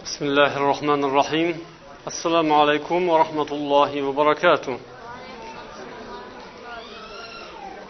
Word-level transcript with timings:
بسم 0.00 0.25
الله 0.25 0.57
الرحمن 0.57 1.03
الرحيم 1.03 1.49
السلام 2.07 2.53
عليكم 2.53 3.09
ورحمة 3.09 3.49
الله 3.57 3.91
وبركاته 4.07 4.75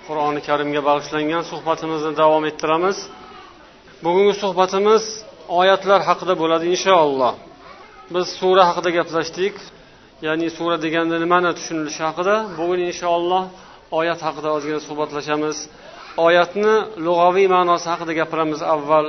qur'oni 0.08 0.42
karimga 0.48 0.82
bag'ishlangan 0.90 1.44
suhbatimizni 1.52 2.12
davom 2.22 2.44
ettiramiz 2.52 2.98
bugungi 4.06 4.34
suhbatimiz 4.44 5.04
oyatlar 5.60 6.00
haqida 6.10 6.34
bo'ladi 6.42 6.66
inshaalloh 6.76 7.34
biz 8.14 8.26
sura 8.40 8.64
haqida 8.70 8.90
gaplashdik 8.98 9.56
ya'ni 10.26 10.48
sura 10.58 10.76
deganda 10.86 11.16
nimani 11.24 11.50
tushunilishi 11.58 12.02
haqida 12.08 12.36
bugun 12.60 12.80
inshaalloh 12.90 13.44
oyat 14.00 14.20
haqida 14.28 14.50
ozgina 14.58 14.80
suhbatlashamiz 14.88 15.58
oyatni 16.28 16.74
lug'aviy 17.06 17.48
ma'nosi 17.56 17.88
haqida 17.94 18.14
gapiramiz 18.20 18.62
avval 18.76 19.06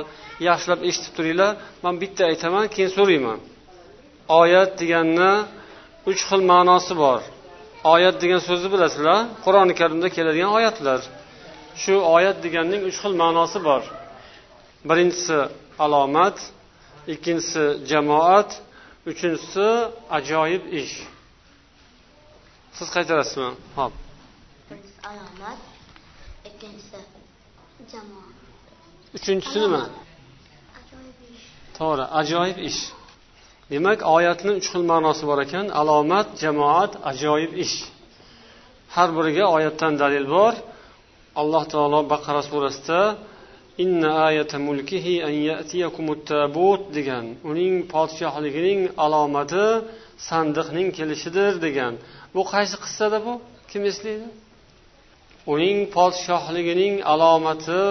Yaxshilab 0.49 0.79
eshitib 0.89 1.13
turinglar. 1.17 1.51
Man 1.83 1.95
bitta 2.01 2.21
aytaman 2.31 2.65
keyin 2.73 2.91
so'rayman. 2.97 3.39
Oyat 4.41 4.71
deganni 4.81 5.31
uch 6.09 6.21
xil 6.29 6.41
ma'nosi 6.51 6.93
bor. 7.03 7.21
Oyat 7.93 8.15
degan 8.23 8.41
so'zni 8.47 8.69
bilasizlar 8.73 9.19
qur'oni 9.45 9.73
karimda 9.79 10.07
keladigan 10.17 10.51
oyatlar. 10.57 10.99
Shu 11.81 11.93
oyat 12.15 12.37
deganning 12.45 12.81
uch 12.89 12.97
xil 13.03 13.13
ma'nosi 13.23 13.59
bor. 13.67 13.81
Birinchisi 14.89 15.37
alomat 15.85 16.37
ikkinchisi 17.13 17.63
jamoat 17.89 18.49
uchinchisi 19.11 19.67
ajoyib 20.17 20.63
ish. 20.81 20.95
Siz 22.77 22.87
qaytarasizmi? 22.95 23.49
Ho'p. 23.77 23.93
Alomat, 25.09 25.59
ikkinchisi 26.49 26.99
jamoa. 27.91 28.27
uchinchisi 29.17 29.57
nima. 29.63 29.81
To'g'ri 31.77 32.05
ajoyib 32.19 32.57
ish. 32.69 32.81
Demak 33.71 33.99
oyatni 34.15 34.51
uch 34.59 34.67
xil 34.71 34.83
ma'nosi 34.91 35.23
bor 35.29 35.39
ekan. 35.45 35.65
Alomat 35.81 36.27
jamoat 36.43 36.91
ajoyib 37.11 37.53
ish. 37.65 37.77
Har 38.95 39.09
biriga 39.17 39.45
oyatdan 39.55 39.93
dalil 40.03 40.25
bor. 40.35 40.53
Alloh 41.41 41.63
taolo 41.73 41.99
baqara 42.13 42.41
surasida 42.49 43.01
inna 43.83 44.11
ayata 44.29 44.57
mulkihi 44.67 45.15
an 45.27 45.35
ya'tiyakumut 45.49 46.21
tabut 46.31 46.81
degan 46.97 47.25
uning 47.49 47.73
podshohligining 47.93 48.81
alomati 49.05 49.65
sandiqning 50.29 50.87
kelishidir 50.97 51.53
degan. 51.65 51.93
Bu 52.35 52.41
qaysi 52.53 52.75
qissada 52.83 53.17
bu? 53.25 53.33
Kim 53.71 53.83
eslaydi 53.91 54.27
uning 55.53 55.77
podshohligining 55.95 56.95
alomati 57.13 57.83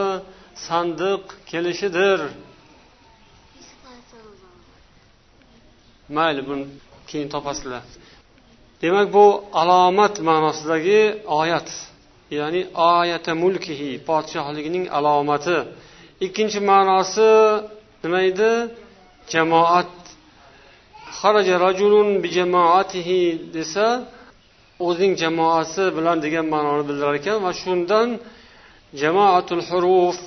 sandiq 0.66 1.24
kelishidir. 1.50 2.18
Mayli 6.16 6.42
buni 6.48 6.64
keyin 7.10 7.28
topasizlar. 7.34 7.82
Demak 8.82 9.08
bu 9.16 9.26
alomat 9.60 10.14
ma'nosidagi 10.28 11.00
oyat 11.40 11.68
ya'ni 12.38 12.60
oyata 12.92 13.32
mulkihi 13.42 13.90
podshohligining 14.08 14.84
alomati. 14.96 15.58
Ikkinchi 16.26 16.60
ma'nosi 16.70 17.30
nima 18.02 18.20
edi? 18.30 18.52
Jamoat. 19.32 19.92
Xaraja 21.18 21.56
rajulun 21.66 22.08
bi 22.22 22.28
jamoatihi 22.38 23.20
desa 23.56 23.86
o'zining 24.86 25.14
jamoasi 25.22 25.84
bilan 25.96 26.16
degan 26.24 26.46
ma'noni 26.54 26.84
bildirar 26.88 27.14
ekan 27.20 27.38
va 27.46 27.52
shundan 27.62 28.08
jamoatul 29.02 29.62
huruf 29.68 30.18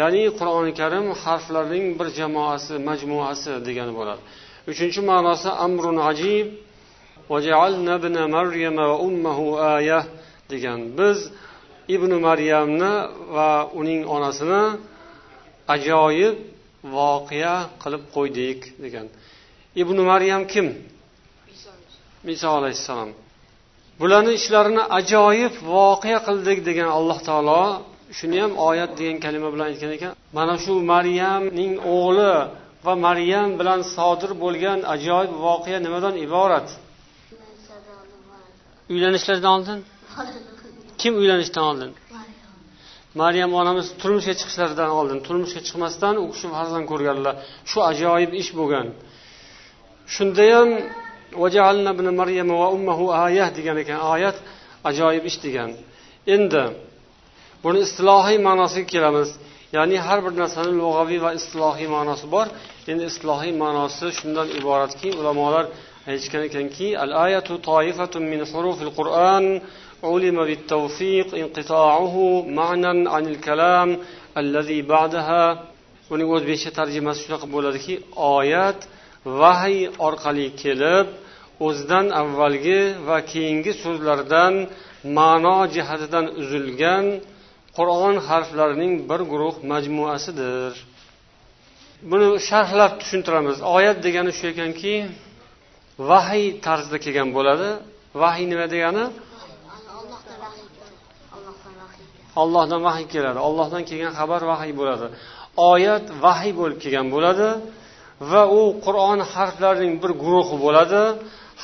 ya'ni 0.00 0.22
qur'oni 0.38 0.72
karim 0.80 1.06
harflarning 1.22 1.84
bir 1.98 2.08
jamoasi 2.20 2.74
majmuasi 2.88 3.52
degani 3.66 3.92
bo'ladi. 3.98 4.22
Uchinchi 4.70 5.00
ma'nosi 5.10 5.48
amrun 5.66 5.98
ajib. 6.10 6.46
Degan. 10.52 10.80
Biz 10.98 11.18
ibn 11.94 12.10
maryamni 12.26 12.92
va 13.34 13.50
uning 13.80 14.02
onasini 14.16 14.62
ajoyib 15.74 16.36
voqea 16.96 17.56
qilib 17.82 18.02
qo'ydik 18.16 18.60
degan. 18.84 19.06
Ibn 19.82 19.96
maryam 20.10 20.42
kim? 20.52 20.66
Iso 22.34 22.48
alayhissalom. 22.58 23.10
Bularni 24.00 24.32
ishlarini 24.40 24.82
ajoyib 24.98 25.54
voqea 25.72 26.18
qildik 26.26 26.58
degan 26.68 26.88
alloh 26.98 27.18
taolo 27.28 27.62
shuni 28.18 28.38
ham 28.42 28.52
oyat 28.68 28.90
degan 28.98 29.18
kalima 29.24 29.48
bilan 29.54 29.66
aytgan 29.70 29.92
ekan. 29.96 30.12
Mana 30.36 30.54
shu 30.64 30.72
maryamning 30.92 31.72
o'g'li 31.94 32.32
va 32.86 32.92
maryam 33.06 33.50
bilan 33.60 33.80
sodir 33.94 34.30
bo'lgan 34.42 34.78
ajoyib 34.94 35.32
voqea 35.46 35.78
nimadan 35.86 36.14
iborat? 36.26 36.68
Uylanishlardan 38.92 39.50
oldin? 39.56 39.78
Kim 41.00 41.12
uylanishdan 41.20 41.64
oldin? 41.70 41.90
Maryam 43.22 43.50
onamiz 43.60 43.86
turmushga 44.00 44.34
chiqishlaridan 44.40 44.90
oldin. 44.98 45.18
Turmushga 45.26 45.60
chiqmasdan 45.66 46.14
u 46.22 46.24
kishi 46.32 46.46
farzand 46.54 46.86
ko'rganlar. 46.92 47.34
Shu 47.70 47.78
ajoyib 47.90 48.32
ish 48.42 48.50
bo'lgan. 48.58 48.86
Shundayam 50.14 50.68
degan 53.58 53.76
ekan. 53.82 53.98
Oyat 54.14 54.36
ajoyib 54.90 55.24
ish 55.30 55.38
degan. 55.44 55.70
Endi 56.34 56.62
buni 57.64 57.78
istilohiy 57.86 58.38
ma'nosiga 58.48 58.86
kelamiz. 58.94 59.28
ya'ni 59.75 59.97
har 60.05 60.19
bir 60.25 60.33
narsani 60.41 60.71
lug'aviy 60.81 61.19
va 61.25 61.31
istilohiy 61.39 61.87
ma'nosi 61.95 62.25
bor 62.35 62.47
endi 62.91 63.03
islohiy 63.11 63.53
ma'nosi 63.63 64.07
shundan 64.19 64.47
iboratki 64.59 65.09
ulamolar 65.19 65.65
aytishgan 66.09 66.43
ekanki 66.49 66.87
al 67.03 67.11
ayatu 67.25 67.53
toifatun 67.69 68.23
min 68.31 68.41
hurufil 68.51 68.91
qur'an 68.99 69.45
علم 70.11 70.37
بالتوفيق 70.49 71.29
انقطاعه 71.43 72.15
معنى 72.59 73.09
عن 73.09 73.23
الكلام 73.33 73.89
الذي 74.41 74.79
بعدها 74.93 75.43
uning 76.13 76.29
o'zbekcha 76.35 76.71
tarjimasi 76.79 77.19
shunaqa 77.25 77.47
bo'ladiki 77.55 77.93
oyat 78.37 78.79
vahiy 79.41 79.81
orqali 80.07 80.47
kelib 80.61 81.07
o'zidan 81.67 82.05
avvalgi 82.21 82.81
va 83.07 83.17
keyingi 83.31 83.71
so'zlardan 83.83 84.53
ma'no 85.17 85.57
jihatidan 85.75 86.25
uzilgan 86.41 87.05
qur'on 87.78 88.16
harflarining 88.28 88.92
bir 89.10 89.20
guruh 89.32 89.56
majmuasidir. 89.72 90.72
Buni 92.10 92.26
sharhlab 92.48 92.92
tushuntiramiz. 93.00 93.56
Oyat 93.76 93.98
degani 94.06 94.32
shu 94.38 94.44
ekanki 94.52 94.94
vahiy 96.10 96.46
tarzida 96.66 96.98
kelgan 97.04 97.28
bo'ladi. 97.36 97.68
Vahiy 98.22 98.46
nima 98.52 98.66
degani? 98.74 99.04
Allohdan 99.98 100.36
vahiy. 100.44 100.64
Allohdan 101.36 101.76
vahiy 101.84 101.96
keladi. 102.04 102.38
ollohdan 102.46 102.80
vahiy 102.88 103.06
keladi 103.14 103.38
ollohdan 103.48 103.82
kelgan 103.88 104.12
xabar 104.20 104.42
vahiy 104.52 104.72
bo'ladi. 104.80 105.06
Oyat 105.72 106.04
vahiy 106.24 106.52
bo'lib 106.60 106.78
kelgan 106.84 107.06
bo'ladi 107.14 107.48
va 108.30 108.42
u 108.58 108.62
qur'on 108.86 109.20
harflarining 109.34 109.94
bir 110.02 110.12
guruhi 110.22 110.56
bo'ladi. 110.64 111.02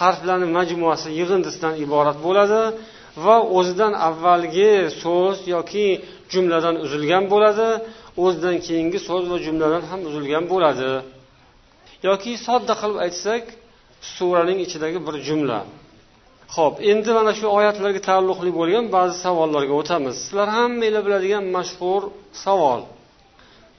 Harflarni 0.01 0.49
majmuasi 0.59 1.09
yig'indisidan 1.21 1.75
iborat 1.85 2.19
bo'ladi. 2.27 2.61
Va 3.25 3.37
o'zidan 3.59 3.93
avvalgi 4.09 4.73
so'z 5.03 5.39
yoki 5.55 5.89
jumladan 6.33 6.77
uzilgan 6.85 7.25
bo'ladi 7.33 7.69
o'zidan 8.25 8.57
keyingi 8.67 8.99
so'z 9.09 9.25
va 9.33 9.37
jumladan 9.47 9.83
ham 9.91 10.01
uzilgan 10.09 10.45
bo'ladi. 10.53 10.91
Yoki 12.09 12.33
sodda 12.47 12.75
qilib 12.81 12.99
aytsak 13.07 13.43
suraning 14.17 14.59
ichidagi 14.67 14.99
bir 15.07 15.15
jumla. 15.29 15.61
Ho'p 16.57 16.75
endi 16.91 17.11
mana 17.19 17.33
shu 17.39 17.47
oyatlarga 17.59 18.01
taalluqli 18.09 18.51
bo'lgan 18.59 18.85
ba'zi 18.97 19.15
savollarga 19.25 19.75
o'tamiz. 19.81 20.15
Sizlar 20.25 20.49
hammanglar 20.57 21.03
biladigan 21.07 21.45
mashhur 21.57 22.03
savol. 22.45 22.81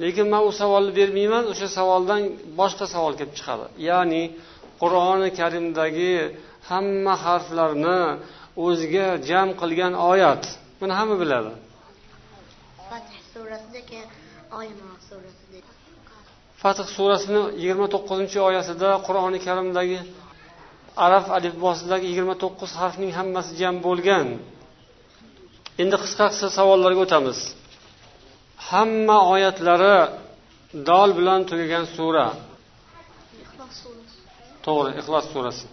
Lekin 0.04 0.28
man 0.34 0.42
u 0.50 0.52
savolni 0.62 0.92
bermayman 1.00 1.44
o'sha 1.52 1.68
savoldan 1.78 2.22
boshqa 2.60 2.86
savol 2.94 3.14
kelib 3.20 3.34
chiqadi. 3.38 3.66
Ya'ni 3.90 4.24
qur'oni 4.82 5.30
karimdagi 5.40 6.14
hamma 6.70 7.14
harflarni 7.26 8.02
o'ziga 8.64 9.08
jam 9.30 9.48
qilgan 9.62 9.94
oyat. 10.12 10.44
Buni 10.80 10.94
hamma 11.00 11.16
biladi. 11.22 11.52
Fath 12.90 13.12
surasida 13.34 13.82
keyin 13.90 14.10
Olimon 14.58 14.98
surasida. 15.10 15.60
fath 16.62 16.82
surasini 16.96 17.42
yigirma 17.62 17.88
to'qqizinchi 17.94 18.40
oyatida 18.50 18.90
qur'oni 19.08 19.40
karimdagi 19.48 20.00
arab 21.06 21.26
alifbosidagi 21.38 22.06
yigirma 22.12 22.36
to'qqiz 22.44 22.72
harfning 22.82 23.12
hammasi 23.20 23.52
jam 23.62 23.76
bo'lgan. 23.86 24.28
Endi 25.82 25.96
qisqa 26.04 26.26
qisqa 26.32 26.50
savollarga 26.58 27.02
o'tamiz. 27.06 27.40
Hamma 28.70 29.18
oyatlari 29.34 29.96
dol 30.90 31.10
bilan 31.20 31.42
tugagan 31.50 31.86
sura. 31.96 32.28
To'g'ri 34.66 34.92
ixlos 35.02 35.26
surasi 35.34 35.66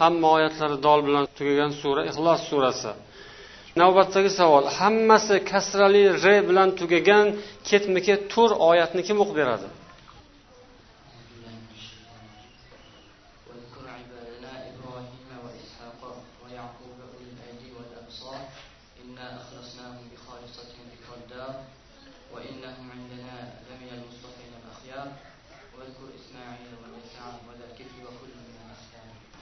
hamma 0.00 0.28
oyatlari 0.36 0.76
dol 0.86 1.00
bilan 1.06 1.24
tugagan 1.38 1.72
sura 1.80 2.02
ixlos 2.10 2.40
surasi. 2.50 2.92
Navbatdagi 3.80 4.30
savol 4.38 4.64
hammasi 4.78 5.36
kasrali 5.50 6.02
r 6.24 6.26
bilan 6.50 6.68
tugagan 6.80 7.26
ketma 7.68 8.00
ket 8.06 8.20
to'rt 8.32 8.54
oyatni 8.70 9.02
kim 9.08 9.16
o'qib 9.24 9.36
beradi? 9.42 9.68
وإنهم 22.36 23.15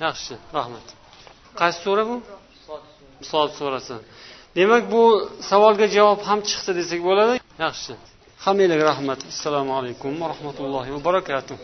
yaxshi 0.00 0.34
rahmat. 0.58 0.86
Qaysi 1.60 1.78
sura 1.84 2.04
bu? 2.10 2.16
Sod 3.30 3.50
surasi. 3.58 3.94
Demak 4.56 4.84
bu 4.92 5.02
savolga 5.50 5.86
javob 5.96 6.20
ham 6.28 6.40
chiqdi 6.48 6.72
desak 6.80 7.00
bo'ladi. 7.08 7.34
Yaxshi. 7.64 7.92
Hammanglarga 8.44 8.84
rahmat. 8.92 9.20
Assalomu 9.32 9.72
alaykum 9.78 10.12
va 10.20 10.26
rahmatullohi 10.34 10.90
va 10.96 11.00
barakatuh. 11.08 11.56